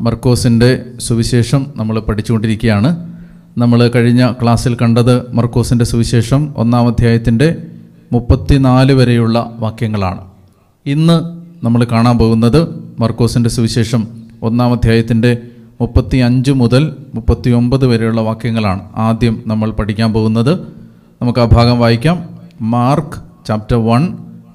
[0.00, 3.16] മർക്കോസിന്റെ സുവിശേഷം നമ്മൾ പഠിച്ചുകൊണ്ടിരിക്കുകയാണ്.
[3.58, 7.62] നമ്മൾ കഴിഞ്ഞ ക്ലാസ്സിൽ കണ്ടത് മർക്കോസിന്റെ സുവിശേഷം ഒന്നാം അധ്യായത്തിന്റെ
[8.12, 10.20] മുപ്പത്തിനാല് വരെയുള്ള വാക്യങ്ങളാണ്.
[10.86, 11.22] ഇന്ന്
[11.64, 14.08] നമ്മൾ കാണാൻ പോകുന്നത് മർക്കോസിന്റെ സുവിശേഷം
[14.42, 15.38] ഒന്നാം അധ്യായത്തിന്റെ
[15.80, 20.54] മുപ്പത്തി അഞ്ച് മുതൽ മുപ്പത്തി ഒമ്പത് വരെയുള്ള വാക്യങ്ങളാണ് ആദ്യം നമ്മൾ പഠിക്കാൻ പോകുന്നത്.
[21.22, 22.28] നമുക്ക് ആ ഭാഗം വായിക്കാം.
[22.60, 24.08] Mark chapter one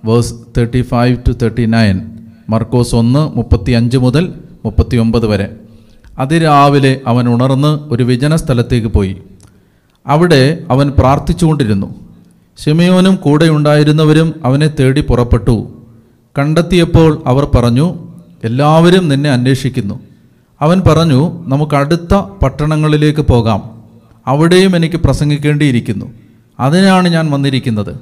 [0.05, 2.01] verse thirty five to thirty nine.
[2.49, 4.33] മർക്കോസ് ഒന്ന് മുപ്പത്തി അഞ്ച് മുതൽ
[4.65, 5.55] മുപ്പത്തി ഒമ്പത് വരെ.
[6.19, 9.17] അതിരാവിലെ അവൻ ഉണർന്ന് ഒരു വിജന സ്ഥലത്തേക്ക് പോയി.
[10.07, 11.95] അവിടെ അവൻ പ്രാർത്ഥിച്ചുകൊണ്ടിരുന്നു.
[12.65, 15.73] ഷിമയോനും കൂടെ ഉണ്ടായിരുന്നവരും അവനെ തേടി പുറപ്പെട്ടു.
[16.39, 17.95] കണ്ടെത്തിയപ്പോൾ അവർ പറഞ്ഞു
[18.43, 19.99] എല്ലാവരും നിന്നെ അന്വേഷിക്കുന്നു.
[20.61, 23.81] അവൻ പറഞ്ഞു നമുക്ക് അടുത്ത പട്ടണങ്ങളിലേക്ക് പോകാം.
[24.27, 26.05] അവിടെയും എനിക്ക് പ്രസംഗിക്കേണ്ടിയിരിക്കുന്നു.
[26.59, 27.95] അതിനാണ് ഞാൻ വന്നിരിക്കുന്നത്.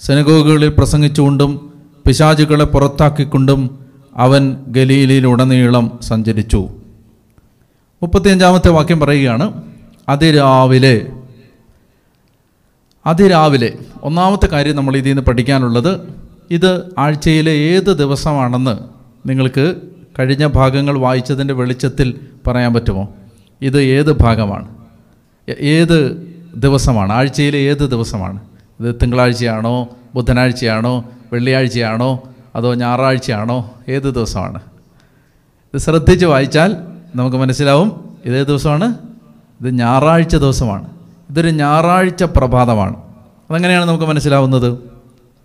[0.00, 1.70] സെനഗോഗുകളിൽ പ്രസംഗിച്ചുകൊണ്ടും
[2.06, 3.85] പിശാചുകളെ പുറത്താക്കിക്കൊണ്ടും
[4.16, 6.68] അവൻ ഗലീലയിലുടനീളം സഞ്ചരിച്ചു.
[8.02, 9.62] മുപ്പത്തിയഞ്ചാമത്തെ വാക്യം പറയുകയാണ്
[10.08, 11.06] അതിരാവിലെ
[13.06, 16.14] അതിരാവിലെ ഒന്നാമത്തെ കാര്യം നമ്മൾ ഇതിൽ നിന്ന് പഠിക്കാനുള്ളത്
[16.50, 18.78] ഇത് ആഴ്ചയിലെ ഏത് ദിവസമാണെന്ന്
[19.28, 19.74] നിങ്ങൾക്ക്
[20.18, 23.08] കഴിഞ്ഞ ഭാഗങ്ങൾ വായിച്ചതിന്റെ വെളിച്ചത്തിൽ പറയാൻ പറ്റുമോ?
[23.62, 24.74] ഇത് ഏത് ഭാഗമാണ്?
[25.60, 26.16] ഏത്
[26.56, 27.12] ദിവസമാണ്?
[27.12, 28.40] ആഴ്ചയിലെ ഏത് ദിവസമാണ്?
[28.80, 32.22] ഇത് തിങ്കളാഴ്ചയാണോ ബുധനാഴ്ചയാണോ വെള്ളിയാഴ്ചയാണോ
[32.56, 33.74] അതോ ഞായറാഴ്ചയാണോ?
[33.88, 34.60] ഏത് ദിവസമാണ്?
[35.74, 36.76] ഇത് ശ്രദ്ധിച്ച് വായിച്ചാൽ
[37.16, 38.94] നമുക്ക് മനസ്സിലാവും ഇതേ ദിവസമാണ്
[39.60, 40.90] ഇത് ഞായറാഴ്ച ദിവസമാണ്.
[41.30, 42.96] ഇതൊരു ഞായറാഴ്ച പ്രഭാതമാണ്.
[43.50, 44.78] അതെങ്ങനെയാണ് നമുക്ക് മനസ്സിലാവുന്നത്?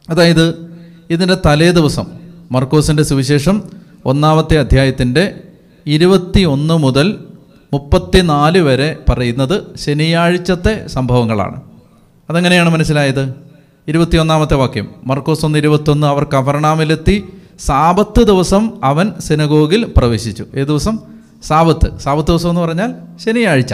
[0.10, 0.72] അതായത്
[1.10, 2.08] ഇതിന്റെ തലേ ദിവസം
[2.52, 3.64] മർക്കോസിന്റെ സുവിശേഷം
[4.06, 5.40] ഒന്നാമത്തെ അധ്യായത്തിന്റെ
[5.86, 7.24] ഇരുപത്തി ഒന്ന് മുതൽ
[7.74, 11.62] മുപ്പത്തിനാല് വരെ പറയുന്നത് ശനിയാഴ്ചത്തെ സംഭവങ്ങളാണ്.
[12.30, 13.51] അതെങ്ങനെയാണ് മനസ്സിലായത്?
[13.88, 14.90] ഇരുപത്തിയൊന്നാമത്തെ വാക്യം.
[15.04, 17.28] മർക്കോസ് ഒന്ന് ഇരുപത്തൊന്ന് അവർ കവർണാമിലെത്തി.
[17.60, 20.46] സാപത്ത് ദിവസം അവൻ സിനഗോഗിൽ പ്രവേശിച്ചു.
[20.56, 21.00] ഏത് ദിവസം?
[21.44, 22.94] സാപത്ത് സാപത്ത് ദിവസം എന്ന് പറഞ്ഞാൽ
[23.26, 23.74] ശനിയാഴ്ച.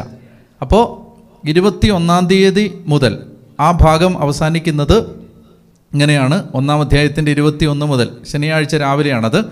[0.61, 1.07] അപ്പോൾ
[1.47, 3.17] ഇരുപത്തി ഒന്നാം തീയതി മുതൽ
[3.59, 4.97] ആ ഭാഗം അവസാനിക്കുന്നത്
[5.93, 6.43] ഇങ്ങനെയാണ്.
[6.53, 9.45] ഒന്നാം അധ്യായത്തിന്റെ ഇരുപത്തി ഒന്ന് മുതൽ ശനിയാഴ്ച രാവിലെയാണത്.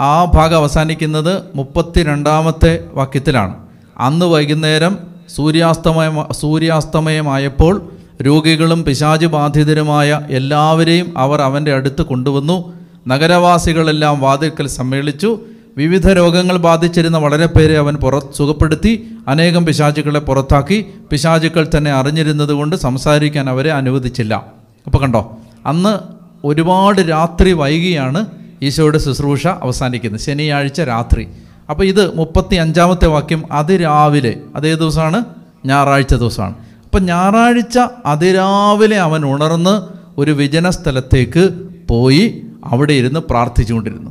[0.00, 3.54] ആ ഭാഗം അവസാനിക്കുന്നത് മുപ്പത്തി രണ്ടാമത്തെ വാക്യത്തിലാണ്.
[3.98, 4.98] അന്ന് വൈകുന്നേരം
[5.28, 7.92] സൂര്യാസ്തമയ സൂര്യാസ്തമയമായപ്പോൾ
[8.22, 12.72] രോഗികളും പിശാചു ബാധിതരുമായ എല്ലാവരെയും അവർ അവന്റെ അടുത്ത് കൊണ്ടുവന്നു.
[13.08, 15.40] നഗരവാസികളെല്ലാം വാതിൽക്കൽ സമ്മേളിച്ചു.
[15.76, 19.08] വിവിധ രോഗങ്ങൾ ബാധിച്ചിരുന്ന വളരെ പേരെ അവൻ പുറ സുഖപ്പെടുത്തി.
[19.28, 20.86] അനേകം പിശാചുക്കളെ പുറത്താക്കി.
[21.10, 24.34] പിശാചുക്കൾ തന്നെ അറിഞ്ഞിരുന്നത് കൊണ്ട് സംസാരിക്കാൻ അവരെ അനുവദിച്ചില്ല.
[24.86, 25.98] അപ്പോൾ കണ്ടോ അന്ന്
[26.44, 28.26] ഒരുപാട് രാത്രി വൈകിയാണ്
[28.62, 30.20] ഈശോയുടെ ശുശ്രൂഷ അവസാനിക്കുന്നത്.
[30.20, 31.28] ശനിയാഴ്ച രാത്രി.
[31.70, 35.24] അപ്പോൾ ഇത് മുപ്പത്തി അഞ്ചാമത്തെ വാക്യം അതിരാവിലെ അതേ ദിവസമാണ്?
[35.66, 36.54] ഞായറാഴ്ച ദിവസമാണ്.
[36.90, 39.82] അപ്പം ഞായറാഴ്ച അതിരാവിലെ അവൻ ഉണർന്ന്
[40.20, 41.50] ഒരു വിജന സ്ഥലത്തേക്ക്
[41.88, 44.10] പോയി അവിടെ ഇരുന്ന് പ്രാർത്ഥിച്ചുകൊണ്ടിരുന്നു.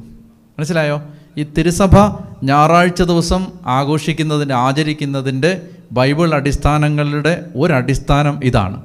[0.60, 1.02] മനസ്സിലായോ?
[1.38, 1.96] ഈ തിരുസഭ
[2.44, 8.82] ഞായറാഴ്ച ദിവസം ആഘോഷിക്കുന്നതിന്റെ ആചരിക്കുന്നതിന്റെ ബൈബിൾ അടിസ്ഥാനങ്ങളുടെ ഒരടിസ്ഥാനം ഇതാണ്.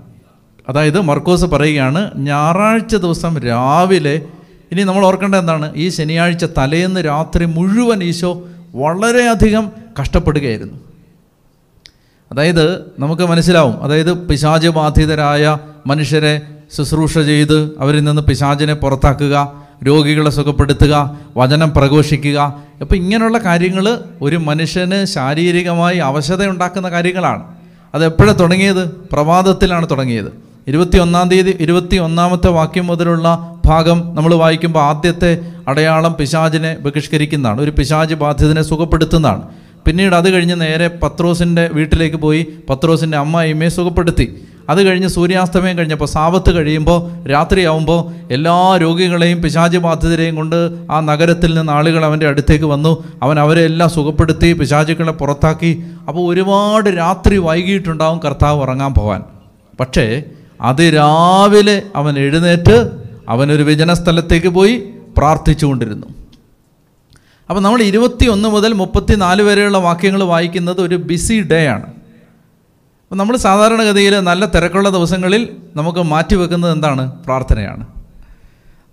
[0.69, 4.23] അതായത് മർക്കോസ് പറയുകയാണ് ഞായറാഴ്ച ദിവസം രാവിലെ
[4.73, 5.73] ഇനി നമ്മൾ ഓർക്കേണ്ട എന്താണ്?
[5.77, 8.43] ഈ ശനിയാഴ്ച തലേന്ന് രാത്രി മുഴുവൻ ഈശോ
[8.75, 10.84] വളരെയധികം കഷ്ടപ്പെടുകയായിരുന്നു.
[12.35, 13.83] അതായത് നമുക്ക് മനസ്സിലാവും.
[13.83, 16.41] അതായത് പിശാജ് ബാധിതരായ മനുഷ്യരെ
[16.77, 19.53] ശുശ്രൂഷ ചെയ്ത് അവരിൽ നിന്ന് പിശാചിനെ പുറത്താക്കുക
[19.87, 22.55] രോഗികളെ സുഖപ്പെടുത്തുക വചനം പ്രഘോഷിക്കുക.
[22.81, 27.43] അപ്പോൾ ഇങ്ങനെയുള്ള കാര്യങ്ങൾ ഒരു മനുഷ്യന് ശാരീരികമായി അവശത ഉണ്ടാക്കുന്ന കാര്യങ്ങളാണ്.
[27.95, 28.89] അത് എപ്പോഴാണ് തുടങ്ങിയത്?
[28.89, 30.33] പ്രഭാതത്തിലാണ് തുടങ്ങിയത്.
[30.69, 37.61] ഇരുപത്തി ഒന്നാം തീയതി ഇരുപത്തി ഒന്നാമത്തെ വാക്യം മുതലുള്ള ഭാഗം നമ്മൾ വായിക്കുമ്പോൾ ആദ്യത്തെ അടയാളം പിശാചിനെ ബഹിഷ്കരിക്കുന്നതാണ്.
[37.61, 39.43] ഒരു പിശാജ് ബാധിതനെ സുഖപ്പെടുത്തുന്നതാണ്.
[39.87, 44.35] പിന്നീട് അത് കഴിഞ്ഞ് നേരെ പത്രോസിന്റെ വീട്ടിലേക്ക് പോയി പത്രോസിന്റെ അമ്മായിമ്മയെ സുഖപ്പെടുത്തി.
[44.69, 50.57] അത് കഴിഞ്ഞ് സൂര്യാസ്തമയം കഴിഞ്ഞപ്പോൾ സാപത്ത് കഴിയുമ്പോൾ രാത്രിയാവുമ്പോൾ എല്ലാ രോഗികളെയും പിശാചി ബാധിതരെയും കൊണ്ട്
[50.91, 53.05] ആ നഗരത്തിൽ നിന്ന് ആളുകൾ അവന്റെ അടുത്തേക്ക് വന്നു.
[53.23, 55.85] അവൻ അവരെ എല്ലാം സുഖപ്പെടുത്തി പിശാചുക്കളെ പുറത്താക്കി.
[56.09, 59.23] അപ്പോൾ ഒരുപാട് രാത്രി വൈകിയിട്ടുണ്ടാവും കർത്താവ് ഉറങ്ങാൻ പോവാൻ.
[59.81, 60.23] പക്ഷേ
[60.61, 62.91] അതിരാവിലെ അവൻ എഴുന്നേറ്റ്
[63.29, 64.83] അവനൊരു വിജന സ്ഥലത്തേക്ക് പോയി
[65.19, 66.07] പ്രാർത്ഥിച്ചുകൊണ്ടിരുന്നു.
[67.51, 71.83] അപ്പോൾ നമ്മൾ ഇരുപത്തി ഒന്ന് മുതൽ മുപ്പത്തി നാല് വരെയുള്ള വാക്യങ്ങൾ വായിക്കുന്നത് ഒരു ബിസി ഡേ ആണ്.
[71.83, 77.13] അപ്പോൾ നമ്മൾ സാധാരണഗതിയിൽ നല്ല തിരക്കുള്ള ദിവസങ്ങളിൽ നമുക്ക് മാറ്റിവെക്കുന്നത് എന്താണ്?
[77.23, 77.87] പ്രാർത്ഥനയാണ്.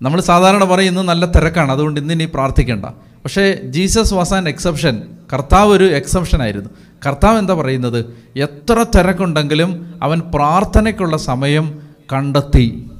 [0.01, 2.85] നമ്മൾ സാധാരണ പറയും ഇന്ന് നല്ല തിരക്കാണ് അതുകൊണ്ട് ഇന്നിനി പ്രാർത്ഥിക്കേണ്ട.
[3.23, 5.01] പക്ഷേ ജീസസ് വാസ് ആൻ എക്സെപ്ഷൻ
[5.33, 6.69] കർത്താവ് ഒരു എക്സെപ്ഷൻ ആയിരുന്നു.
[7.07, 8.17] കർത്താവ് എന്താ പറയുന്നത്?
[8.35, 11.81] എത്ര തിരക്കുണ്ടെങ്കിലും അവൻ പ്രാർത്ഥനയ്ക്കുള്ള സമയം
[12.13, 12.91] കണ്ടെത്തി.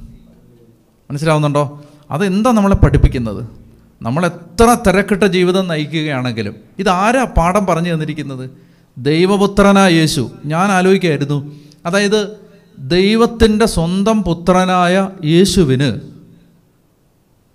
[1.10, 1.82] മനസ്സിലാവുന്നുണ്ടോ?
[2.10, 3.61] അതെന്താ നമ്മളെ പഠിപ്പിക്കുന്നത്?
[4.02, 8.50] നമ്മൾ എത്ര തിരക്കിട്ട ജീവിതം നയിക്കുകയാണെങ്കിലും ഇതാരാ പാഠം പറഞ്ഞു തന്നിരിക്കുന്നത്?
[8.98, 10.30] ദൈവപുത്രനായ യേശു.
[10.44, 11.52] ഞാൻ ആലോചിക്കായിരുന്നു
[11.86, 12.36] അതായത്
[12.78, 16.00] ദൈവത്തിന്റെ സ്വന്തം പുത്രനായ യേശുവിന്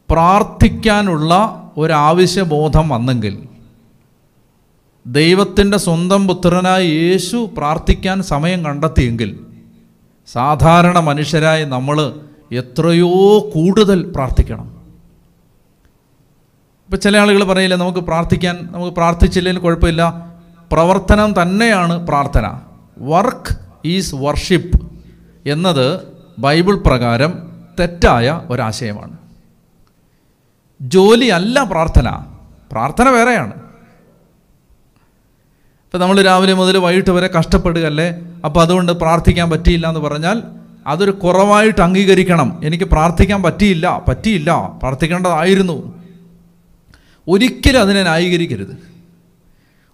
[0.09, 1.33] പ്രാർത്ഥിക്കാനുള്ള
[1.77, 3.37] ഒരാവശ്യബോധം വന്നെങ്കിൽ
[5.07, 9.39] ദൈവത്തിന്റെ സ്വന്തം പുത്രനായ യേശു പ്രാർത്ഥിക്കാൻ സമയം കണ്ടെത്തിയെങ്കിൽ
[10.27, 12.13] സാധാരണ മനുഷ്യരായ നമ്മൾ
[12.51, 14.76] എത്രയോ കൂടുതൽ പ്രാർത്ഥിക്കണം.
[16.87, 20.31] ഇപ്പം ചില ആളുകൾ പറയില്ല നമുക്ക് പ്രാർത്ഥിക്കാൻ നമുക്ക് പ്രാർത്ഥിച്ചില്ലെങ്കിൽ കുഴപ്പമില്ല.
[20.71, 22.61] പ്രവർത്തനം തന്നെയാണ് പ്രാർത്ഥന.
[22.97, 24.91] വർക്ക് ഈസ് വർഷിപ്പ്
[25.45, 25.99] എന്നത്
[26.39, 29.17] ബൈബിൾ പ്രകാരം തെറ്റായ ഒരാശയമാണ്.
[30.81, 32.25] ജോലിയല്ല പ്രാർത്ഥന.
[32.71, 33.49] പ്രാർത്ഥന വേറെയാണ്.
[33.49, 38.15] ഇപ്പം നമ്മൾ രാവിലെ മുതൽ വൈകിട്ട് വരെ കഷ്ടപ്പെടുകയല്ലേ?
[38.45, 40.43] അപ്പോൾ അതുകൊണ്ട് പ്രാർത്ഥിക്കാൻ പറ്റിയില്ല എന്ന് പറഞ്ഞാൽ
[40.87, 42.61] അതൊരു കുറവായിട്ട് അംഗീകരിക്കണം.
[42.63, 44.71] എനിക്ക് പ്രാർത്ഥിക്കാൻ പറ്റിയില്ല പറ്റിയില്ല.
[44.79, 45.96] പ്രാർത്ഥിക്കേണ്ടതായിരുന്നു.
[47.27, 48.77] ഒരിക്കലും അതിനെ ന്യായീകരിക്കരുത്.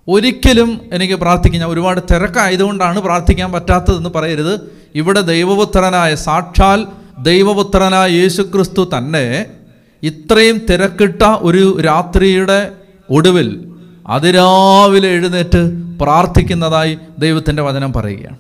[0.07, 4.59] ഒരിക്കലും എനിക്ക് പ്രാർത്ഥിക്കാൻ ഒരുപാട് തിരക്കായതുകൊണ്ടാണ് പ്രാർത്ഥിക്കാൻ പറ്റാത്തതെന്ന് പറയരുത്.
[4.95, 6.88] ഇവിടെ ദൈവപുത്രനായ സാക്ഷാൽ
[7.19, 9.45] ദൈവപുത്രനായ യേശുക്രിസ്തു തന്നെ
[10.03, 12.71] ഇത്രയും തിരക്കിട്ട ഒരു രാത്രിയുടെ
[13.09, 13.75] ഒടുവിൽ
[14.07, 15.71] അതിരാവിലെ എഴുന്നേറ്റ്
[16.01, 18.38] പ്രാർത്ഥിക്കുന്നതായി ദൈവത്തിന്റെ വചനം പറയുകയാണ്.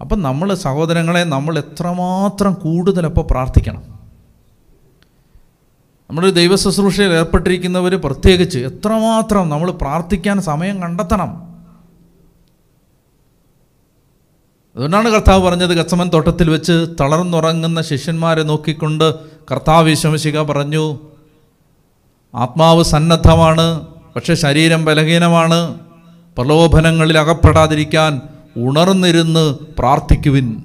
[0.00, 3.95] അപ്പം നമ്മൾ സഹോദരങ്ങളെ നമ്മൾ എത്രമാത്രം കൂടുതലപ്പോൾ പ്രാർത്ഥിക്കണം.
[6.10, 11.46] നമ്മൾ ദൈവ ശുശ്രൂഷയിൽ ഏർപ്പെട്ടിരിക്കുന്നവർ പ്രത്യേകിച്ച് എത്രമാത്രം നമ്മൾ പ്രാർത്ഥിക്കാൻ സമയം കണ്ടെത്തണം.
[14.74, 19.14] അതുകൊണ്ടാണ് കർത്താവ് പറഞ്ഞത് കച്ചമൻ തോട്ടത്തിൽ വെച്ച് തളർന്നുറങ്ങുന്ന ശിഷ്യന്മാരെ നോക്കിക്കൊണ്ട്
[19.52, 20.98] കർത്താവ് വിശ്വസിക പറഞ്ഞു
[22.34, 23.86] ആത്മാവ് സന്നദ്ധമാണ്
[24.16, 25.80] പക്ഷെ ശരീരം ബലഹീനമാണ്
[26.38, 28.20] പ്രലോഭനങ്ങളിൽ അകപ്പെടാതിരിക്കാൻ
[28.56, 30.62] ഉണർന്നിരുന്ന് പ്രാർത്ഥിക്കുവിൻ.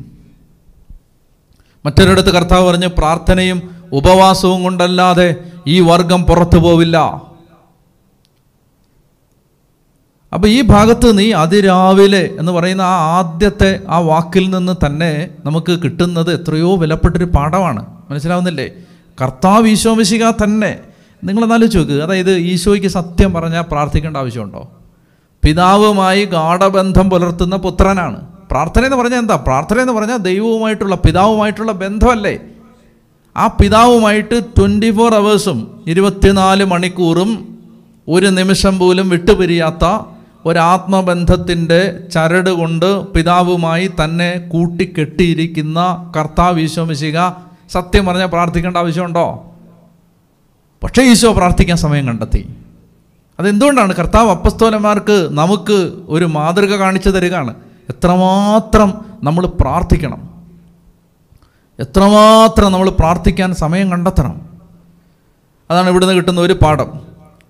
[1.85, 5.35] മറ്റൊരിടത്ത് കർത്താവ് പറഞ്ഞ് പ്രാർത്ഥനയും ഉപവാസവും കൊണ്ടല്ലാതെ
[5.67, 6.97] ഈ വർഗം പുറത്തു പോവില്ല.
[10.33, 16.33] അപ്പോൾ ഈ ഭാഗത്ത് നീ അതിരാവിലെ എന്ന് പറയുന്ന ആ ആദ്യത്തെ ആ വാക്കിൽ നിന്ന് തന്നെ നമുക്ക് കിട്ടുന്നത്
[16.33, 17.85] എത്രയോ വിലപ്പെട്ടൊരു പാഠമാണ്.
[18.09, 18.69] മനസ്സിലാവുന്നില്ലേ?
[19.21, 20.79] കർത്താവ് ഈശോമിശിക തന്നെ.
[21.23, 24.71] നിങ്ങളെന്നാലും ചോദിക്കുക അതായത് ഈശോയ്ക്ക് സത്യം പറഞ്ഞാൽ പ്രാർത്ഥിക്കേണ്ട ആവശ്യമുണ്ടോ?
[25.45, 28.27] പിതാവുമായി ഗാഠബന്ധം പുലർത്തുന്ന പുത്രനാണ്.
[28.51, 29.35] പ്രാർത്ഥന എന്ന് പറഞ്ഞാൽ എന്താ?
[29.35, 32.39] പ്രാർത്ഥന എന്ന് പറഞ്ഞാൽ ദൈവവുമായിട്ടുള്ള പിതാവുമായിട്ടുള്ള ബന്ധമല്ലേ?
[33.37, 37.59] ആ പിതാവുമായിട്ട് ട്വന്റി ഫോർ അവേഴ്സും ഇരുപത്തിനാല് മണിക്കൂറും
[38.07, 40.05] ഒരു നിമിഷം പോലും വിട്ടുപിരിയാത്ത
[40.45, 47.19] ഒരാത്മബന്ധത്തിന്റെ ചരട് കൊണ്ട് പിതാവുമായി തന്നെ കൂട്ടിക്കെട്ടിയിരിക്കുന്ന കർത്താവ് ഈശോമിശിക
[47.69, 49.45] സത്യം പറഞ്ഞാൽ പ്രാർത്ഥിക്കേണ്ട ആവശ്യമുണ്ടോ?
[50.83, 52.49] പക്ഷേ ഈശോ പ്രാർത്ഥിക്കാൻ സമയം കണ്ടെത്തി.
[53.39, 53.95] അതെന്തുകൊണ്ടാണ്?
[53.95, 57.55] കർത്താവ് അപ്പസ്തോലന്മാർക്ക് നമുക്ക് ഒരു മാതൃക കാണിച്ചു തരികയാണ്.
[57.89, 60.30] എത്രമാത്രം നമ്മൾ പ്രാർത്ഥിക്കണം.
[61.81, 64.41] എത്രമാത്രം നമ്മൾ പ്രാർത്ഥിക്കാൻ സമയം കണ്ടെത്തണം.
[65.71, 66.99] അതാണ് ഇവിടുന്ന് കിട്ടുന്ന ഒരു പാഠം.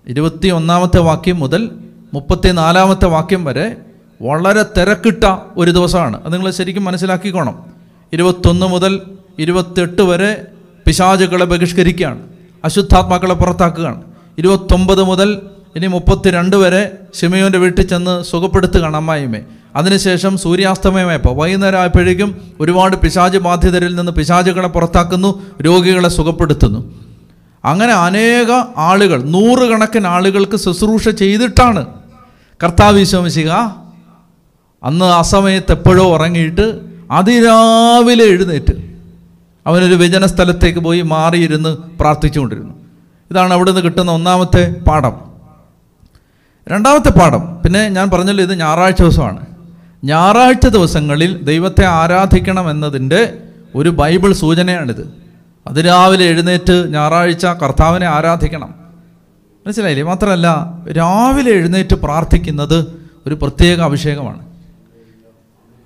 [0.08, 1.70] ഇരുപത്തി ഒന്നാമത്തെ വാക്യം മുതൽ
[2.14, 3.76] മുപ്പത്തി നാലാമത്തെ വാക്യം വരെ
[4.22, 5.24] വളരെ തിരക്കിട്ട
[5.56, 6.22] ഒരു ദിവസമാണ്.
[6.24, 7.64] അത് നിങ്ങൾ ശരിക്കും മനസ്സിലാക്കിക്കോണം.
[8.12, 9.00] ഇരുപത്തൊന്ന് മുതൽ
[9.38, 10.46] ഇരുപത്തെട്ട് വരെ
[10.86, 12.22] പിശാചുകളെ ബഹിഷ്കരിക്കുകയാണ്.
[12.64, 14.02] അശുദ്ധാത്മാക്കളെ പുറത്താക്കുകയാണ്.
[14.38, 15.42] ഇരുപത്തൊമ്പത് മുതൽ
[15.76, 16.90] ഇനി മുപ്പത്തിരണ്ട് വരെ
[17.20, 19.40] ഷിമയോന്റെ വീട്ടിൽ ചെന്ന് സുഖപ്പെടുത്തുകയാണ് അമ്മായിമ്മേ
[19.76, 26.94] അതിനുശേഷം സൂര്യാസ്തമയമായപ്പോൾ വൈകുന്നേരം ആയപ്പോഴേക്കും ഒരുപാട് പിശാജ് ബാധിതരിൽ നിന്ന് പിശാചുകളെ പുറത്താക്കുന്നു രോഗികളെ സുഖപ്പെടുത്തുന്നു.
[27.64, 31.86] അങ്ങനെ അനേക ആളുകൾ നൂറുകണക്കിന് ആളുകൾക്ക് ശുശ്രൂഷ ചെയ്തിട്ടാണ്
[32.64, 33.50] കർത്താവ് വിശ്വസിക
[34.82, 36.80] അന്ന് ആ സമയത്ത് എപ്പോഴോ ഉറങ്ങിയിട്ട്
[37.10, 38.72] അതിരാവിലെ എഴുന്നേറ്റ്
[39.66, 42.74] അവനൊരു വ്യജന സ്ഥലത്തേക്ക് പോയി മാറിയിരുന്ന് പ്രാർത്ഥിച്ചുകൊണ്ടിരുന്നു.
[43.30, 45.12] ഇതാണ് അവിടെ നിന്ന് കിട്ടുന്ന ഒന്നാമത്തെ പാഠം.
[46.68, 49.46] രണ്ടാമത്തെ പാഠം പിന്നെ ഞാൻ പറഞ്ഞല്ലോ ഇത് ഞായറാഴ്ച ദിവസമാണ്.
[50.04, 53.38] ഞായറാഴ്ച ദിവസങ്ങളിൽ ദൈവത്തെ ആരാധിക്കണം എന്നതിന്റെ
[53.74, 55.14] ഒരു ബൈബിൾ സൂചനയാണിത്.
[55.66, 58.74] അതിരാവിലെ എഴുന്നേറ്റ് ഞായറാഴ്ച കർത്താവിനെ ആരാധിക്കണം.
[59.66, 60.04] മനസ്സിലായില്ലേ?
[60.04, 64.40] മാത്രമല്ല രാവിലെ എഴുന്നേറ്റ് പ്രാർത്ഥിക്കുന്നത് ഒരു പ്രത്യേക അഭിഷേകമാണ്.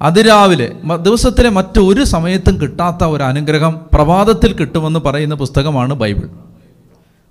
[0.03, 6.29] അതിരാവിലെ ദിവസത്തിലെ മറ്റൊരു സമയത്തും കിട്ടാത്ത ഒരു അനുഗ്രഹം പ്രഭാതത്തിൽ കിട്ടുമെന്ന് പറയുന്ന പുസ്തകമാണ് ബൈബിൾ.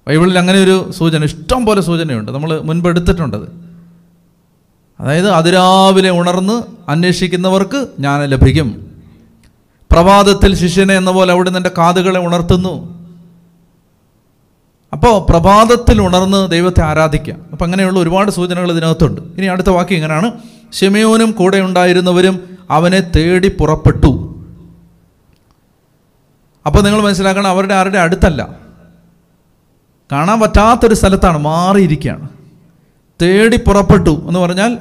[0.07, 2.31] ബൈബിളിൽ അങ്ങനെ ഒരു സൂചന ഇഷ്ടം പോലെ സൂചനയുണ്ട്.
[2.31, 3.64] നമ്മൾ മുൻപ് എടുത്തിട്ടുണ്ടത്.
[4.99, 8.91] അതായത് അതിരാവിലെ ഉണർന്ന് അന്വേഷിക്കുന്നവർക്ക് ജ്ഞാനം ലഭിക്കും.
[9.91, 12.95] പ്രഭാതത്തിൽ ശിഷ്യനെ എന്ന പോലെ അവിടെ എന്റെ കാതുകളെ ഉണർത്തുന്നു.
[14.93, 17.35] അപ്പോൾ പ്രഭാതത്തിൽ ഉണർന്ന് ദൈവത്തെ ആരാധിക്കുക.
[17.51, 19.21] അപ്പം അങ്ങനെയുള്ള ഒരുപാട് സൂചനകൾ ഇതിനകത്തുണ്ട്.
[19.21, 20.31] ഇനി അടുത്ത വാക്യം ഇങ്ങനെയാണ്.
[20.73, 24.31] ഷിമയോനും കൂടെ ഉണ്ടായിരുന്നവരും അവനെ തേടി പുറപ്പെട്ടു.
[26.65, 28.49] അപ്പോൾ നിങ്ങൾ മനസ്സിലാക്കണം അവരുടെ ആരുടെ അടുത്തല്ല.
[30.11, 32.29] കാണാൻ പറ്റാത്തൊരു സ്ഥലത്താണ് മാറിയിരിക്കുകയാണ്.
[33.21, 34.77] തേടി പുറപ്പെട്ടു എന്ന് പറഞ്ഞാൽ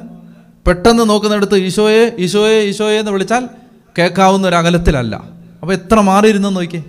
[0.67, 3.49] പെട്ടെന്ന് നോക്കുന്നിടത്ത് ഈശോയെ ഈശോയെ ഈശോയെ എന്ന് വിളിച്ചാൽ
[3.99, 5.17] കേൾക്കാവുന്ന ഒരു അകലത്തിലല്ല.
[5.63, 6.85] അപ്പോൾ എത്ര മാറിയിരുന്നെന്ന് നോക്കിയേ.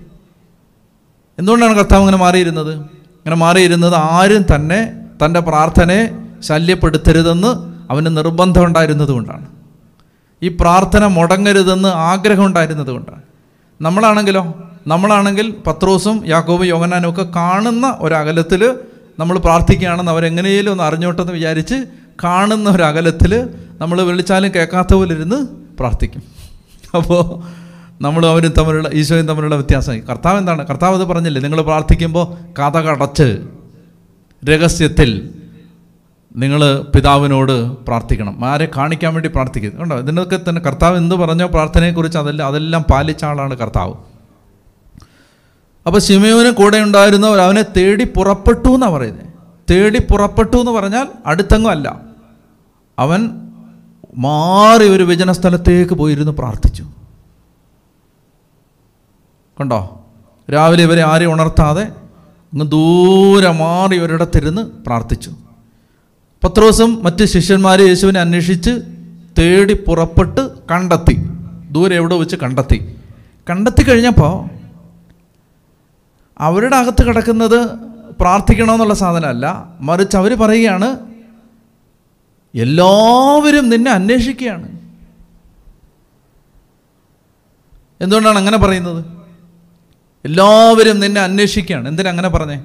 [1.39, 2.73] എന്തുകൊണ്ടാണ് കർത്താവ് ഇങ്ങനെ മാറിയിരുന്നത്?
[2.73, 4.93] ഇങ്ങനെ മാറിയിരുന്നത് ആരും തന്നെ
[5.25, 6.09] തന്റെ പ്രാർത്ഥനയെ
[6.41, 9.45] ശല്യപ്പെടുത്തരുതെന്ന് അവന് നിർബന്ധം ഉണ്ടായിരുന്നത് കൊണ്ടാണ്.
[10.43, 13.21] ഈ പ്രാർത്ഥന മുടങ്ങരുതെന്ന് ആഗ്രഹം ഉണ്ടായിരുന്നത് കൊണ്ടാണ്.
[13.81, 14.53] നമ്മളാണെങ്കിലോ
[14.87, 18.75] നമ്മളാണെങ്കിൽ പത്രോസും യാക്കോബും യോഗനാനും ഒക്കെ കാണുന്ന ഒരകലത്തിൽ
[19.19, 21.75] നമ്മൾ പ്രാർത്ഥിക്കുകയാണെന്ന് അവരെങ്ങനെയും ഒന്ന് അറിഞ്ഞോട്ടെന്ന് വിചാരിച്ച്
[22.23, 23.49] കാണുന്ന ഒരു അകലത്തിൽ
[23.81, 25.47] നമ്മൾ വിളിച്ചാലും കേൾക്കാത്ത പോലെ ഇരുന്ന്
[25.79, 26.23] പ്രാർത്ഥിക്കും.
[26.95, 27.43] അപ്പോൾ
[28.01, 29.99] നമ്മൾ അവരും തമ്മിലുള്ള ഈശോയും തമ്മിലുള്ള വ്യത്യാസം.
[29.99, 30.67] കർത്താവ് എന്താണ്?
[30.67, 31.41] കർത്താവ് അത് പറഞ്ഞില്ലേ?
[31.41, 33.41] നിങ്ങൾ പ്രാർത്ഥിക്കുമ്പോൾ കഥ കഥകടച്ച്
[34.49, 35.29] രഹസ്യത്തിൽ
[36.35, 38.45] നിങ്ങൾ പിതാവിനോട് പ്രാർത്ഥിക്കണം.
[38.45, 39.99] ആരെ കാണിക്കാൻ വേണ്ടി പ്രാർത്ഥിക്കുന്നു കണ്ടോ?
[39.99, 43.93] ഇതിനൊക്കെ തന്നെ കർത്താവ് എന്ത് പറഞ്ഞോ പ്രാർത്ഥനയെക്കുറിച്ച് അതെല്ലാം അതെല്ലാം പാലിച്ച ആളാണ് കർത്താവ്.
[45.87, 49.25] അപ്പോൾ ശിമയോന് കൂടെ ഉണ്ടായിരുന്നവർ അവനെ തേടി പുറപ്പെട്ടു എന്നാണ് പറയുന്നത്
[49.71, 52.01] തേടി പുറപ്പെട്ടു എന്ന് പറഞ്ഞാൽ അടുത്തെങ്ങും അല്ല.
[52.99, 53.29] അവൻ
[54.17, 56.83] മാറി ഒരു വിജന സ്ഥലത്തേക്ക് പോയിരുന്ന് പ്രാർത്ഥിച്ചു.
[59.59, 60.05] കണ്ടോ?
[60.53, 65.31] രാവിലെ ഇവരെ ആരെയും ഉണർത്താതെ അങ്ങ് ദൂരെ മാറി ഒരിടത്തിരുന്ന് പ്രാർത്ഥിച്ചു.
[66.43, 68.71] പത്രോസും മറ്റ് ശിഷ്യന്മാരെ യേശുവിനെ അന്വേഷിച്ച്
[69.39, 71.29] തേടി പുറപ്പെട്ട് കണ്ടെത്തി.
[71.71, 72.95] ദൂരെ എവിടെ വെച്ച് കണ്ടെത്തി.
[73.49, 74.54] കണ്ടെത്തി കഴിഞ്ഞപ്പോൾ
[76.37, 77.69] അവരുടെ അകത്ത് കിടക്കുന്നത്
[78.19, 79.73] പ്രാർത്ഥിക്കണമെന്നുള്ള സാധനമല്ല.
[79.79, 80.99] മറിച്ച് അവർ പറയുകയാണ്
[82.55, 84.79] എല്ലാവരും നിന്നെ അന്വേഷിക്കുകയാണ്.
[88.01, 89.05] എന്തുകൊണ്ടാണ് അങ്ങനെ പറയുന്നത്?
[90.25, 91.87] എല്ലാവരും നിന്നെ അന്വേഷിക്കുകയാണ്.
[91.87, 92.63] എന്തിനാ അങ്ങനെ പറഞ്ഞേ?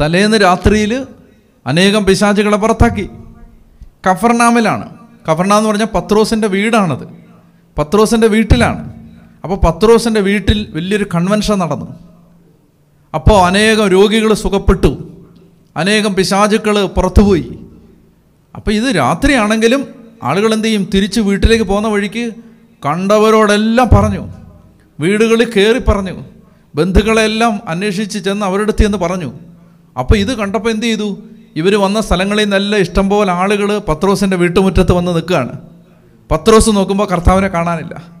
[0.00, 1.06] തലേന്ന് രാത്രിയിൽ
[1.66, 3.10] അനേകം പിശാചുകളെ പുറത്താക്കി.
[4.10, 4.96] കഫർനാമിലാണ്.
[5.30, 7.08] കഫർനാം എന്ന് പറഞ്ഞാൽ പത്രോസിന്റെ വീടാണത്.
[7.78, 8.93] പത്രോസിന്റെ വീട്ടിലാണ്.
[9.44, 11.86] അപ്പോൾ പത്രോസിന്റെ വീട്ടിൽ വലിയൊരു കൺവെൻഷൻ നടന്നു.
[13.14, 15.08] അപ്പോൾ അനേകം രോഗികൾ സുഖപ്പെട്ടു.
[15.76, 17.58] അനേകം പിശാചുക്കൾ പുറത്തുപോയി.
[18.56, 19.86] അപ്പോൾ ഇത് രാത്രിയാണെങ്കിലും
[20.22, 20.90] ആളുകൾ എന്ത് ചെയ്യും?
[20.94, 22.32] തിരിച്ച് വീട്ടിലേക്ക് പോകുന്ന വഴിക്ക്
[22.86, 24.28] കണ്ടവരോടെല്ലാം പറഞ്ഞു.
[25.00, 26.24] വീടുകളിൽ കയറി പറഞ്ഞു.
[26.74, 29.32] ബന്ധുക്കളെല്ലാം അന്വേഷിച്ച് ചെന്ന് അവരുടെ അടുത്ത് ചെന്ന് പറഞ്ഞു.
[29.98, 31.18] അപ്പോൾ ഇത് കണ്ടപ്പോൾ എന്ത് ചെയ്തു?
[31.56, 35.52] ഇവർ വന്ന സ്ഥലങ്ങളിൽ നിന്നെല്ലാം ഇഷ്ടംപോലെ ആളുകൾ പത്രോസിന്റെ വീട്ടുമുറ്റത്ത് വന്ന് നിൽക്കുകയാണ്.
[36.30, 38.13] പത്രോസ് നോക്കുമ്പോൾ കർത്താവിനെ കാണാനില്ല.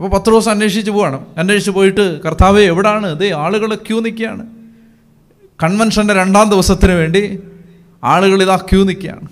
[0.00, 1.24] അപ്പോൾ പത്ത് ദിവസം അന്വേഷിച്ച് പോവാണ്.
[1.36, 3.06] അന്വേഷിച്ച് പോയിട്ട് കർത്താവ് എവിടാണ്?
[3.06, 4.46] ഇതേ ആളുകൾ ക്യൂ നിൽക്കുകയാണ്.
[5.64, 7.42] കൺവെൻഷന്റെ രണ്ടാം ദിവസത്തിന് വേണ്ടി
[8.04, 9.28] ആളുകൾ ഇതാ ക്യൂ നിൽക്കുകയാണ്.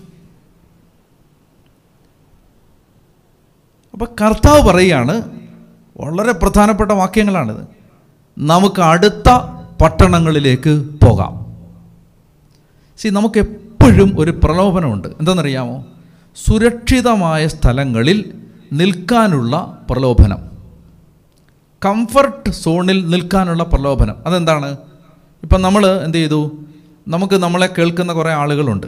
[3.93, 5.23] അപ്പോൾ കർത്താവ് പറയുകയാണ്
[5.97, 7.67] വളരെ പ്രധാനപ്പെട്ട വാക്യങ്ങളാണിത്.
[8.39, 9.31] നമുക്ക് അടുത്ത
[9.83, 11.57] പട്ടണങ്ങളിലേക്ക് പോകാം.
[12.99, 15.09] സി നമുക്ക് എപ്പോഴും ഒരു പ്രലോഭനമുണ്ട്.
[15.09, 15.87] എന്താണെന്നറിയാമോ?
[16.47, 18.35] സുരക്ഷിതമായ സ്ഥലങ്ങളിൽ
[18.73, 20.48] നിൽക്കാനുള്ള പ്രലോഭനം.
[21.85, 24.17] കംഫർട്ട് സോണിൽ നിൽക്കാനുള്ള പ്രലോഭനം.
[24.27, 24.77] അതെന്താണ്?
[25.43, 26.65] ഇപ്പം നമ്മൾ എന്ത് ചെയ്തു?
[27.09, 28.87] നമുക്ക് നമ്മളെ കേൾക്കുന്ന കുറേ ആളുകളുണ്ട്.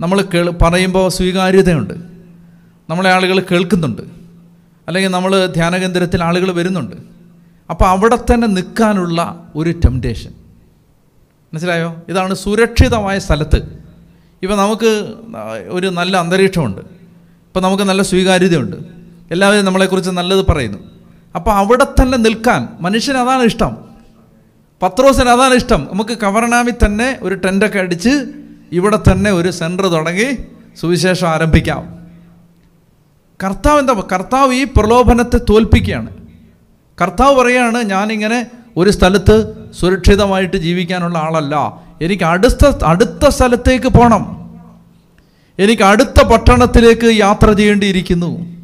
[0.00, 1.94] നമ്മൾ കേൾ പറയുമ്പോൾ സ്വീകാര്യതയുണ്ട്.
[2.90, 4.02] നമ്മളെ ആളുകൾ കേൾക്കുന്നുണ്ട്.
[4.86, 6.96] അല്ലെങ്കിൽ നമ്മൾ ധ്യാനകേന്ദ്രത്തിൽ ആളുകൾ വരുന്നുണ്ട്.
[7.70, 10.30] അപ്പോൾ അവിടെ തന്നെ നിൽക്കാനുള്ള ഒരു ടെംപ്റ്റേഷൻ
[11.54, 11.96] മനസ്സിലായോ?
[12.08, 13.84] ഇതാണ് സുരക്ഷിതമായ സ്ഥലത്ത്.
[14.42, 15.14] ഇപ്പം നമുക്ക്
[15.68, 16.80] ഒരു നല്ല അന്തരീക്ഷമുണ്ട്.
[16.80, 18.76] ഇപ്പം നമുക്ക് നല്ല സ്വീകാര്യതയുണ്ട്.
[19.30, 20.78] എല്ലാവരും നമ്മളെക്കുറിച്ച് നല്ലത് പറയുന്നു.
[21.36, 23.76] അപ്പോൾ അവിടെ തന്നെ നിൽക്കാൻ മനുഷ്യന് അതാണ് ഇഷ്ടം.
[24.82, 25.88] പത്രോസിന് അതാണ് ഇഷ്ടം.
[25.92, 28.24] നമുക്ക് കവർണാമി തന്നെ ഒരു ടെന്റൊക്കെ അടിച്ച്
[28.72, 30.28] ഇവിടെ തന്നെ ഒരു സെന്റർ തുടങ്ങി
[30.80, 31.82] സുവിശേഷം ആരംഭിക്കാം.
[33.44, 36.10] കർത്താവ് എന്താ കർത്താവ് ഈ പ്രലോഭനത്തെ തോൽപ്പിക്കുകയാണ്.
[37.02, 39.36] കർത്താവ് പറയാണ് ഞാനിങ്ങനെ ഒരു സ്ഥലത്ത്
[39.80, 41.82] സുരക്ഷിതമായിട്ട് ജീവിക്കാനുള്ള ആളല്ല.
[42.02, 44.24] എനിക്ക് അടുത്ത അടുത്ത സ്ഥലത്തേക്ക് പോകണം
[45.58, 48.55] എനിക്ക് അടുത്ത പട്ടണത്തിലേക്ക് യാത്ര ചെയ്യേണ്ടിയിരിക്കുന്നു.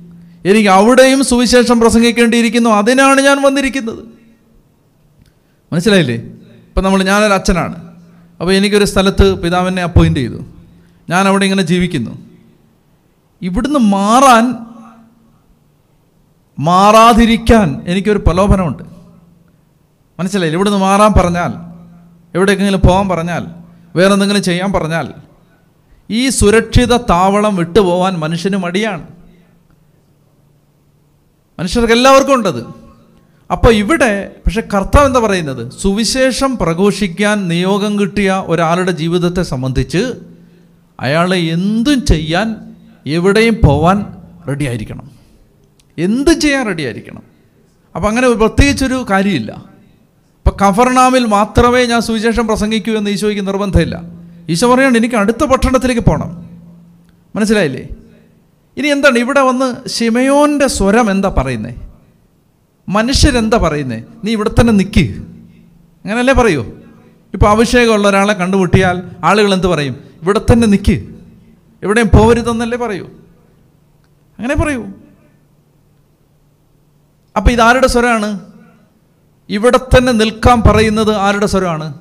[0.44, 2.70] എനിക്ക് അവിടെയും സുവിശേഷം പ്രസംഗിക്കേണ്ടിയിരിക്കുന്നു.
[2.70, 4.04] അതിനാണ് ഞാൻ വന്നിരിക്കുന്നത്.
[5.72, 6.14] മനസ്സിലായില്ലേ?
[6.14, 7.74] ഇപ്പം നമ്മൾ ഞാനൊരു അച്ഛനാണ്.
[8.40, 10.44] അപ്പോൾ എനിക്കൊരു സ്ഥലത്ത് പിതാവിനെ അപ്പോയിന്റ് ചെയ്തു.
[11.10, 12.18] ഞാൻ അവിടെ ഇങ്ങനെ ജീവിക്കുന്നു.
[13.42, 14.54] ഇവിടുന്ന് മാറാൻ
[16.58, 18.82] മാറാതിരിക്കാൻ എനിക്കൊരു പ്രലോഭനമുണ്ട്.
[20.20, 20.56] മനസ്സിലായില്ല?
[20.56, 21.72] ഇവിടുന്ന് മാറാൻ പറഞ്ഞാൽ
[22.34, 23.46] എവിടേക്കെങ്കിലും പോകാൻ പറഞ്ഞാൽ
[23.96, 25.08] വേറെ എന്തെങ്കിലും ചെയ്യാൻ പറഞ്ഞാൽ
[26.10, 29.11] ഈ സുരക്ഷിത താവളം വിട്ടുപോകാൻ മനുഷ്യന് മടിയാണ്.
[31.58, 32.64] മനുഷ്യർക്ക് എല്ലാവർക്കും ഉണ്ടത്.
[33.52, 35.72] അപ്പോൾ ഇവിടെ പക്ഷെ കർത്താവ് എന്താ പറയുന്നത്?
[35.72, 40.12] സുവിശേഷം പ്രഘോഷിക്കാൻ നിയോഗം കിട്ടിയ ഒരാളുടെ ജീവിതത്തെ സംബന്ധിച്ച്
[41.00, 42.56] അയാളെ എന്തും ചെയ്യാൻ
[43.06, 44.06] എവിടെയും പോവാൻ
[44.48, 45.10] റെഡി ആയിരിക്കണം.
[45.98, 47.22] എന്തും ചെയ്യാൻ റെഡി ആയിരിക്കണം.
[47.96, 49.52] അപ്പം അങ്ങനെ പ്രത്യേകിച്ചൊരു കാര്യമില്ല.
[49.52, 54.02] ഇപ്പം കഫർനാമിൽ മാത്രമേ ഞാൻ സുവിശേഷം പ്രസംഗിക്കൂ എന്ന് ഈശോയ്ക്ക് നിർബന്ധമില്ല.
[54.48, 56.50] ഈശോ പറയാണ് എനിക്ക് അടുത്ത പട്ടണത്തിലേക്ക് പോകണം
[57.36, 57.88] മനസ്സിലായില്ലേ?
[58.76, 59.18] ഇനി എന്താണ്?
[59.18, 61.74] ഇവിടെ വന്ന് ഷിമയോന്റെ സ്വരം എന്താ പറയുന്നേ?
[62.88, 64.02] മനുഷ്യരെന്താ പറയുന്നേ?
[64.24, 65.14] നീ ഇവിടെ തന്നെ നിൽക്ക്
[66.04, 66.64] അങ്ങനല്ലേ പറയൂ?
[67.34, 69.96] ഇപ്പോൾ അഭിഷേകമുള്ള ഒരാളെ കണ്ടുമുട്ടിയാൽ ആളുകൾ എന്ത് പറയും?
[70.22, 71.08] ഇവിടെ തന്നെ നിൽക്ക്
[71.82, 73.04] എവിടെയും പോകരുതെന്നല്ലേ പറയൂ?
[74.38, 74.86] അങ്ങനെ പറയൂ.
[77.36, 78.40] അപ്പോൾ ഇതാരുടെ സ്വരമാണ്?
[79.48, 81.94] ഇവിടെ തന്നെ നിൽക്കാൻ പറയുന്നത് ആരുടെ സ്വരമാണ്?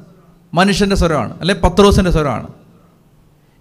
[0.54, 1.40] മനുഷ്യന്റെ സ്വരമാണ്.
[1.40, 2.48] അല്ലെ പത്രോസിന്റെ സ്വരമാണ്.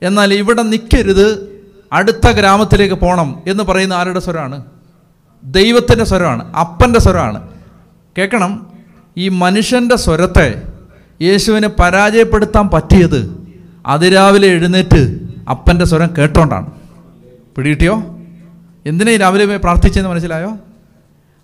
[0.02, 1.49] എന്നാൽ ഇവിടെ നിൽക്കരുത്
[1.92, 4.64] അടുത്ത ഗ്രാമത്തിലേക്ക് പോകണം എന്ന് പറയുന്ന ആരുടെ സ്വരമാണ്
[5.44, 7.48] ദൈവത്തിന്റെ സ്വരമാണ് അപ്പന്റെ സ്വരമാണ്
[8.18, 8.66] കേൾക്കണം
[9.16, 10.62] ഈ മനുഷ്യന്റെ സ്വരത്തെ
[11.22, 13.40] യേശുവിനെ പരാജയപ്പെടുത്താൻ പറ്റിയത്
[13.86, 15.20] അതിരാവിലെ എഴുന്നേറ്റ്
[15.50, 16.66] അപ്പന്റെ സ്വരം കേട്ടോണ്ടാണ്.
[17.56, 17.94] പിടികിട്ടിയോ?
[18.86, 20.56] എന്തിനാ രാവിലെ പ്രാർത്ഥിച്ചെന്ന് മനസ്സിലായോ?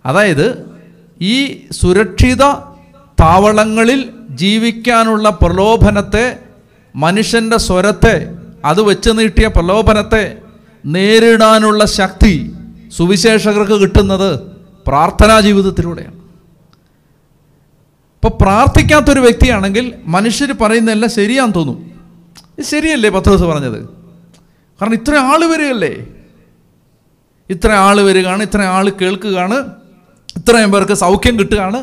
[0.07, 0.71] അതായത്
[1.21, 2.43] ഈ സുരക്ഷിത
[3.21, 6.39] താവളങ്ങളിൽ ജീവിക്കാനുള്ള പ്രലോഭനത്തെ
[6.97, 10.39] മനുഷ്യന്റെ സ്വരത്തെ അത് വെച്ച് നീട്ടിയ പ്രലോഭനത്തെ
[10.87, 12.53] നേരിടാനുള്ള ശക്തി
[12.97, 14.41] സുവിശേഷകർക്ക് കിട്ടുന്നത്
[14.87, 16.15] പ്രാർത്ഥനാ ജീവിതത്തിലൂടെയാണ്.
[18.15, 21.93] ഇപ്പോൾ പ്രാർത്ഥിക്കാത്തൊരു വ്യക്തിയാണെങ്കിൽ മനുഷ്യർ പറയുന്നതെല്ലാം ശരിയാന്ന് തോന്നും.
[22.59, 23.89] ഇത് ശരിയല്ലേ പത്ത് ദിവസം പറഞ്ഞത്?
[24.81, 26.07] കാരണം ഇത്ര ആൾ വരികയല്ലേ?
[27.51, 29.71] ഇത്ര ആൾ വരികയാണ് ഇത്ര ആൾ കേൾക്കുകയാണ്
[30.37, 31.77] ഇത്രയും പേർക്ക് സൗഖ്യം കിട്ടുകയാണ്.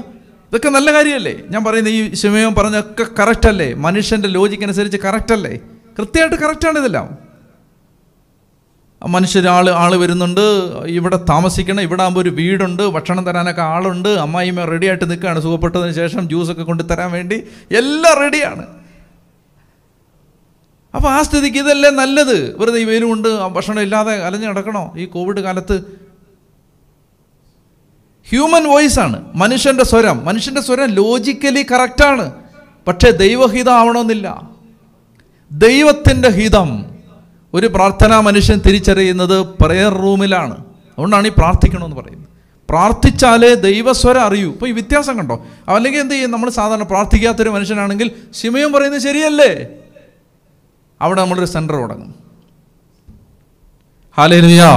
[0.49, 1.39] ഇതൊക്കെ നല്ല കാര്യമല്ലേ?
[1.49, 3.73] ഞാൻ പറയുന്ന ഈ ശിമയം പറഞ്ഞൊക്കെ കറക്റ്റ് അല്ലേ?
[3.73, 5.59] മനുഷ്യന്റെ ലോജിക്കനുസരിച്ച് കറക്റ്റ് അല്ലേ?
[5.97, 7.07] കൃത്യമായിട്ട് കറക്റ്റാണ് ഇതെല്ലാം.
[9.01, 10.41] മനുഷ്യർ ആൾ വരുന്നുണ്ട്
[10.97, 15.39] ഇവിടെ താമസിക്കണം ഇവിടെ ആകുമ്പോൾ ഒരു വീടുണ്ട് ഭക്ഷണം തരാനൊക്കെ ആളുണ്ട് അമ്മായിമ്മ റെഡിയായിട്ട് നിൽക്കുകയാണ്.
[15.39, 18.65] സുഖപ്പെട്ടതിന് ശേഷം ജ്യൂസൊക്കെ കൊണ്ട് തരാൻ വേണ്ടി എല്ലാം റെഡിയാണ്
[20.95, 22.59] അപ്പോൾ ആ സ്ഥിതിക്ക് ഇതല്ലേ നല്ലത്?
[22.59, 24.93] വെറുതെ ഈ വെയിലുമുണ്ട് ഭക്ഷണം ഇല്ലാതെ അലഞ്ഞു നടക്കണോ?
[24.97, 25.77] ഈ കോവിഡ് കാലത്ത്
[28.29, 30.25] ഹ്യൂമൻ വോയിസ് ആണ് മനുഷ്യന്റെ സ്വരം.
[30.25, 32.33] മനുഷ്യന്റെ സ്വരം ലോജിക്കലി കറക്റ്റാണ്
[32.87, 34.52] പക്ഷേ ദൈവഹിതം ആവണമെന്നില്ല
[35.53, 36.85] ദൈവത്തിന്റെ ഹിതം
[37.53, 42.27] ഒരു പ്രാർത്ഥനാ മനുഷ്യൻ തിരിച്ചറിയുന്നത് പ്രെയർ റൂമിലാണ് അതുകൊണ്ടാണ് ഈ പ്രാർത്ഥിക്കണമെന്ന് പറയുന്നത്.
[42.69, 44.51] പ്രാർത്ഥിച്ചാലേ ദൈവസ്വരം അറിയൂ.
[44.51, 45.43] ഇപ്പോൾ ഈ വ്യത്യാസം കണ്ടോ?
[45.67, 46.31] അല്ലെങ്കിൽ എന്ത് ചെയ്യും?
[46.31, 49.67] നമ്മൾ സാധാരണ പ്രാർത്ഥിക്കാത്തൊരു മനുഷ്യനാണെങ്കിൽ ശിമയം പറയുന്നത് ശരിയല്ലേ?
[51.01, 52.15] അവിടെ നമ്മളൊരു സെന്റർ തുടങ്ങും.
[54.17, 54.69] ഹാലേലുയാ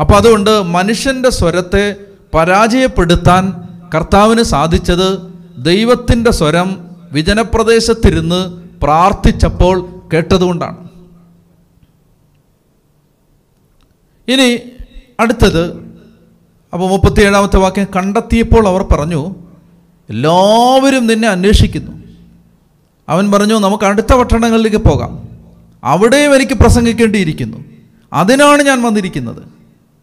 [0.00, 1.96] അപ്പം അതുകൊണ്ട് മനുഷ്യന്റെ സ്വരത്തെ
[2.34, 3.52] പരാജയപ്പെടുത്താൻ
[3.94, 5.18] കർത്താവിന് സാധിച്ചത്
[5.58, 10.88] ദൈവത്തിന്റെ സ്വരം വിജനപ്രദേശത്തിരുന്ന് പ്രാർത്ഥിച്ചപ്പോൾ കേട്ടതുകൊണ്ടാണ്.
[14.28, 14.58] ഇനി
[15.20, 15.88] അടുത്തത്
[16.72, 19.34] അപ്പോൾ മുപ്പത്തിയേഴാമത്തെ വാക്യം കണ്ടെത്തിയപ്പോൾ അവർ പറഞ്ഞു
[20.10, 21.92] എല്ലാവരും നിന്നെ അന്വേഷിക്കുന്നു.
[23.08, 25.28] അവൻ പറഞ്ഞു നമുക്ക് അടുത്ത പട്ടണങ്ങളിലേക്ക് പോകാം.
[25.84, 27.64] അവിടെയും എനിക്ക് പ്രസംഗിക്കേണ്ടിയിരിക്കുന്നു.
[28.12, 29.42] അതിനാണ് ഞാൻ വന്നിരിക്കുന്നത്.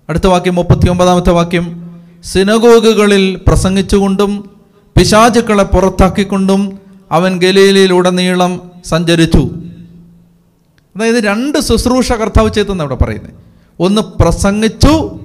[0.09, 1.85] അടുത്ത വാക്യം മുപ്പത്തി ഒമ്പതാമത്തെ വാക്യം
[2.23, 4.49] സിനഗോഗുകളിൽ പ്രസംഗിച്ചുകൊണ്ടും
[4.97, 9.49] പിശാചുക്കളെ പുറത്താക്കിക്കൊണ്ടും അവൻ ഗലീലയിലുടനീളം സഞ്ചരിച്ചു.
[10.95, 13.33] അതായത് രണ്ട് ശുശ്രൂഷ കർത്താവ് ചെയ്തെന്ന് അവിടെ പറയുന്നത്.
[13.79, 15.19] ഒന്ന് പ്രസംഗിച്ചു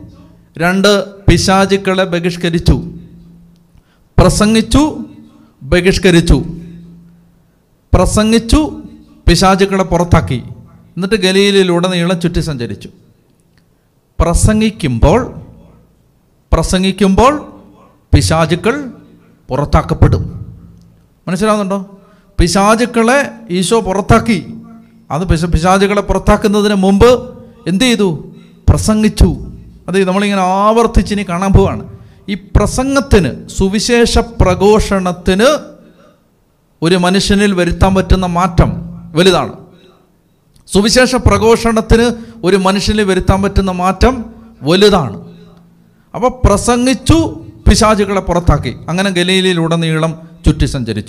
[0.58, 2.84] രണ്ട് പിശാചുക്കളെ ബഹിഷ്കരിച്ചു.
[4.18, 4.98] പ്രസംഗിച്ചു
[5.62, 6.44] ബഹിഷ്കരിച്ചു.
[7.94, 8.82] പ്രസംഗിച്ചു
[9.28, 10.42] പിശാചുക്കളെ പുറത്താക്കി.
[10.96, 12.88] എന്നിട്ട് ഗലീലയിലുടനീളം ചുറ്റി സഞ്ചരിച്ചു.
[14.20, 15.40] പ്രസംഗിക്കുമ്പോൾ
[16.52, 17.62] പ്രസംഗിക്കുമ്പോൾ
[18.14, 18.92] പിശാചുക്കൾ
[19.48, 20.39] പുറത്താക്കപ്പെടും.
[21.28, 21.98] മനസ്സിലാവുന്നുണ്ടോ?
[22.40, 24.54] പിശാചുക്കളെ ഈശോ പുറത്താക്കി.
[25.10, 28.34] അത് പിശ പിശാചുക്കളെ പുറത്താക്കുന്നതിന് മുമ്പ് എന്ത് ചെയ്തു?
[28.68, 29.36] പ്രസംഗിച്ചു.
[29.88, 31.98] അത് നമ്മളിങ്ങനെ ആവർത്തിച്ചിനി കാണാൻ പോവാണ്.
[32.28, 35.46] ഈ പ്രസംഗത്തിന് സുവിശേഷ പ്രഘോഷണത്തിന്
[36.82, 38.72] ഒരു മനുഷ്യനിൽ വരുത്താൻ പറ്റുന്ന മാറ്റം
[39.14, 39.52] വലുതാണ്.
[40.72, 42.10] സുവിശേഷ പ്രഘോഷണത്തിന്
[42.44, 44.24] ഒരു മനുഷ്യനിൽ വരുത്താൻ പറ്റുന്ന മാറ്റം
[44.62, 45.24] വലുതാണ്.
[46.14, 48.76] അപ്പോൾ പ്രസംഗിച്ചു പിശാചുകളെ പുറത്താക്കി.
[48.88, 51.08] അങ്ങനെ ഗലീലയിലുടനീളം ചുറ്റി സഞ്ചരിച്ചു.